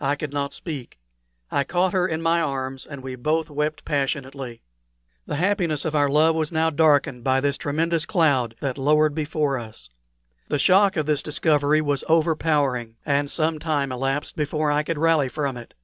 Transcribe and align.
I 0.00 0.14
could 0.14 0.32
not 0.32 0.54
speak. 0.54 0.96
I 1.50 1.64
caught 1.64 1.92
her 1.92 2.06
in 2.06 2.22
my 2.22 2.40
arms, 2.40 2.86
and 2.86 3.02
we 3.02 3.16
both 3.16 3.50
wept 3.50 3.84
passionately. 3.84 4.62
The 5.26 5.34
happiness 5.34 5.84
of 5.84 5.92
our 5.92 6.08
love 6.08 6.36
was 6.36 6.52
now 6.52 6.70
darkened 6.70 7.24
by 7.24 7.40
this 7.40 7.58
tremendous 7.58 8.06
cloud 8.06 8.54
that 8.60 8.78
lowered 8.78 9.12
before 9.12 9.58
us. 9.58 9.90
The 10.46 10.60
shock 10.60 10.96
of 10.96 11.06
this 11.06 11.20
discovery 11.20 11.80
was 11.80 12.04
overpowering, 12.08 12.94
and 13.04 13.28
some 13.28 13.58
time 13.58 13.90
elapsed 13.90 14.36
before 14.36 14.70
I 14.70 14.84
could 14.84 14.98
rally 14.98 15.28
from 15.28 15.56
it. 15.56 15.74